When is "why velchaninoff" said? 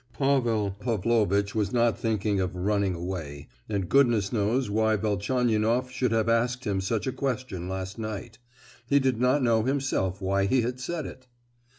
4.67-5.91